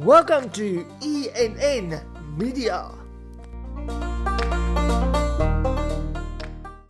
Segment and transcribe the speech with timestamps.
[0.00, 2.00] Welcome to ENN
[2.38, 2.90] Media.